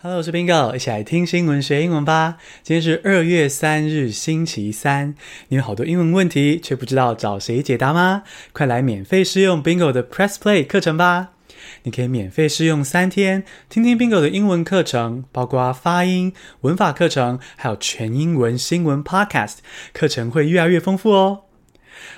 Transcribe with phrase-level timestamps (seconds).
[0.00, 2.36] Hello，我是 Bingo，一起来听新闻学英文吧。
[2.62, 5.16] 今天是二月三日，星期三。
[5.48, 8.22] 你有好多英文问题，却不知道找谁解答吗？
[8.52, 11.30] 快来免费试用 Bingo 的 Press Play 课程吧！
[11.82, 19.56] 你可以免费试用三天，听听 Bingo 的英文课程，包括发音、文法课程，还有全英文新闻 Podcast。
[19.92, 21.40] 课程会越来越丰富哦。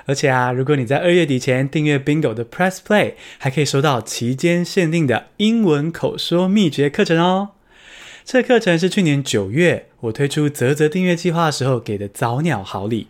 [0.05, 7.53] 而且啊，如果你在二月底前订阅 Bingo 的 Press Play，还可以收到期间限定的英文口说秘诀课程哦。
[8.25, 13.09] 这课程是去年九月我推出泽泽订阅计划的时候给的早鸟好礼。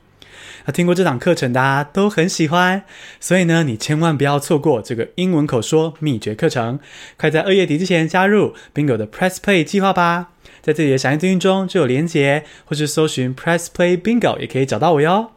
[0.67, 2.85] 那听过这堂课程的大家都很喜欢，
[3.19, 6.79] 所以呢，你千万不要错过这个英文口说秘诀课程，
[7.17, 10.31] 快在二月底之前加入 Bingo 的 Press Play 计划吧。
[10.63, 15.33] 在这里的详细资讯中就有连结，或是搜寻 Press Play Bingo 也可以找到我哟。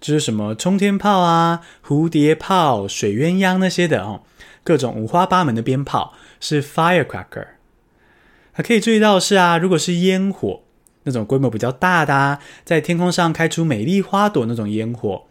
[0.00, 4.22] 就是什么冲天炮啊、蝴蝶炮、水鸳鸯那些的哦，
[4.64, 7.46] 各种五花八门的鞭炮是 firecracker。
[8.52, 10.62] 还可以注意到是啊，如果是烟火。
[11.04, 15.24] 那种规模比较大的啊，在天空上开出美丽花朵那种烟火，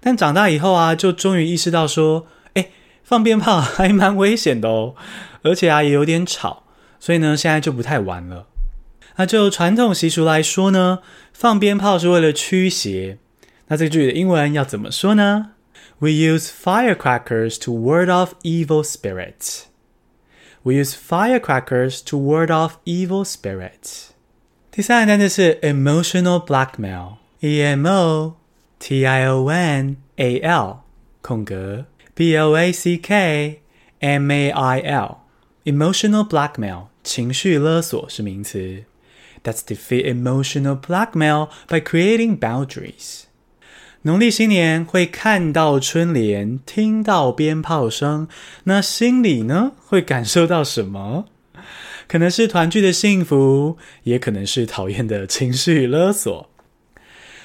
[0.00, 2.26] 但长大以后啊，就终于意识到说。
[3.04, 4.96] 放鞭炮还蛮危险的哦，
[5.42, 6.64] 而且啊也有点吵，
[6.98, 8.48] 所以呢现在就不太玩了。
[9.16, 10.98] 那就传统习俗来说呢，
[11.32, 13.18] 放鞭炮是为了驱邪。
[13.68, 15.50] 那这句的英文要怎么说呢
[15.98, 19.66] ？We use firecrackers to ward off evil spirits.
[20.62, 24.08] We use firecrackers to ward off evil spirits.
[24.70, 27.18] 第三个单词是 emotional blackmail.
[27.40, 28.36] E-M-O-T-I-O-N-A-L
[31.20, 31.84] 空格。
[32.16, 33.60] B L A C K
[33.98, 38.84] M A I L，emotional blackmail，情绪勒索是名词。
[39.42, 43.22] That's defeat emotional blackmail by creating boundaries。
[44.02, 48.28] 农历新年会看到春联，听到鞭炮声，
[48.62, 51.26] 那心里呢会感受到什么？
[52.06, 56.48] 可能是团聚的幸福，也可能是讨厌的情绪勒索。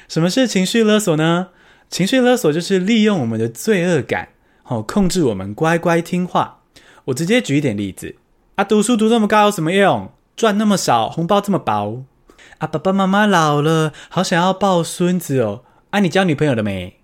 [0.07, 1.47] 什么是情绪勒索呢？
[1.89, 4.29] 情绪勒索就是利用我们的罪恶感。
[4.69, 6.59] 哦，控制我们乖乖听话。
[7.05, 8.15] 我直接举一点例子
[8.53, 10.11] 啊，读书读这么高有什么用？
[10.35, 12.03] 赚那么少，红包这么薄。
[12.59, 15.63] 啊，爸爸妈妈老了，好想要抱孙子哦。
[15.89, 16.99] 啊，你交女朋友了没？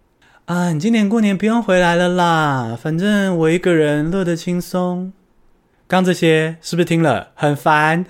[0.46, 5.12] 啊，你今年过年不用回来了啦，反正我一个人乐得轻松。
[5.88, 8.06] 刚这些是不是听了很烦？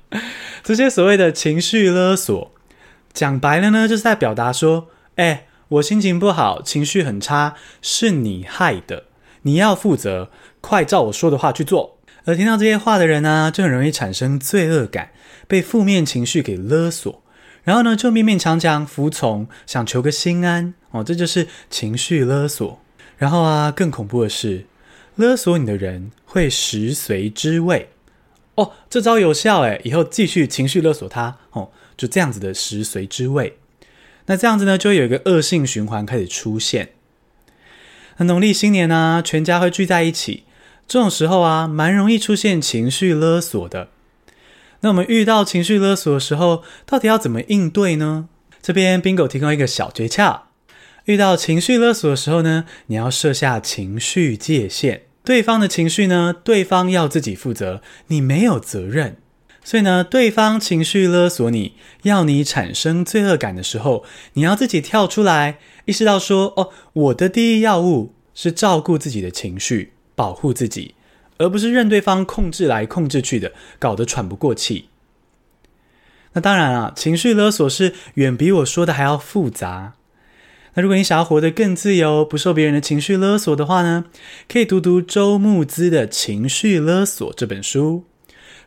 [0.62, 2.52] 这些所谓的情绪勒索，
[3.14, 5.46] 讲白了呢，就是在表达说，哎。
[5.70, 9.04] 我心情不好，情绪很差，是你害的，
[9.42, 10.28] 你要负责，
[10.60, 11.98] 快照我说的话去做。
[12.24, 15.10] 而听到这些话的人呢，就很容易产生罪恶感，
[15.46, 17.22] 被负面情绪给勒索，
[17.62, 20.74] 然后呢，就勉勉强强服从，想求个心安。
[20.90, 22.80] 哦，这就是情绪勒索。
[23.16, 24.66] 然后啊，更恐怖的是，
[25.14, 27.90] 勒索你的人会食髓知味。
[28.56, 33.56] 哦，这招有效诶，以后继续情绪勒索他哦，就这样子的食髓知味。
[34.30, 36.90] 那这样子呢，就有一个恶性循环开始出现。
[38.18, 40.44] 那农历新年呢、全家会聚在一起，
[40.86, 43.88] 这种时候啊，蛮容易出现情绪勒索的。
[44.82, 48.28] 那我们遇到情绪勒索的时候，到底要怎么应对呢？
[48.62, 50.42] 这边 Bingo 提供一个小诀窍。
[51.06, 55.02] 遇到情绪勒索的时候呢，你要设下情绪界限。
[55.24, 59.16] 对方的情绪呢，对方要自己负责，你没有责任。
[59.62, 70.94] 所以呢，对方情绪勒索你，要你产生罪恶感的时候，你要自己跳出来，意识到说：哦，我的第一要务是照顾自己的情绪，保护自己，
[71.38, 74.88] 而不是任对方控制来控制去的，搞得喘不过气。
[76.32, 79.94] 那当然啊，情绪勒索是远比我说的还要复杂。
[80.74, 84.06] 那如果你想要活得更自由，不受别人的情绪勒索的话呢，
[84.48, 88.04] 可以读读周慕姿的《情绪勒索》这本书。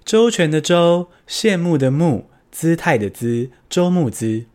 [0.05, 4.45] 周全的周，羡慕的慕，姿态的姿，周慕姿。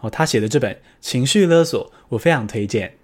[0.00, 2.94] 哦，他写的这本《情绪勒索》，我非常推荐。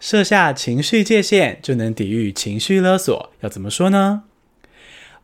[0.00, 3.32] 设下情绪界限，就能抵御情绪勒索。
[3.40, 4.24] 要怎么说呢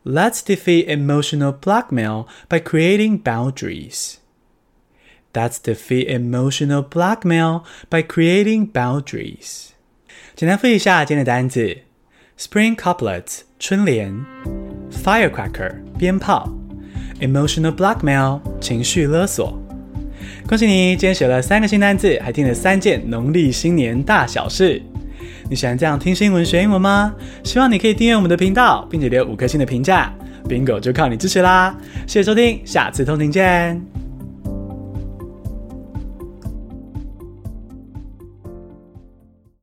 [0.03, 4.15] ？Let's defeat emotional blackmail by creating boundaries.
[5.31, 9.69] That's defeat emotional blackmail by creating boundaries.
[10.35, 11.79] 简单复习一下今天的单字
[12.37, 14.25] ：Spring couplets 春联
[15.03, 16.49] ，Firecracker 鞭炮
[17.19, 19.57] ，Emotional blackmail 情绪勒索。
[20.47, 24.81] 恭喜你，今天学了三个新单字，还听了三件农历新年大小事。
[25.49, 27.13] 你喜欢这样听新闻学英文吗？
[27.43, 30.13] 希望你可以订阅我们的频道，并且留五颗星的评价。
[30.47, 31.75] Bingo 就靠你支持啦！
[32.05, 34.02] 谢谢收听，下次通勤见。